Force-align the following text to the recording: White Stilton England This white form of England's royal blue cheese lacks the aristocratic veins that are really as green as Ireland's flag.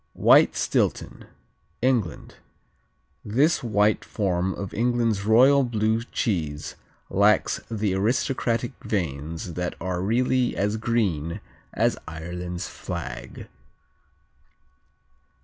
White 0.17 0.55
Stilton 0.55 1.25
England 1.83 2.37
This 3.23 3.61
white 3.61 4.03
form 4.03 4.51
of 4.55 4.73
England's 4.73 5.25
royal 5.25 5.63
blue 5.63 6.01
cheese 6.05 6.73
lacks 7.11 7.61
the 7.69 7.93
aristocratic 7.93 8.71
veins 8.83 9.53
that 9.53 9.75
are 9.79 10.01
really 10.01 10.57
as 10.57 10.77
green 10.77 11.39
as 11.71 11.99
Ireland's 12.07 12.67
flag. 12.67 13.47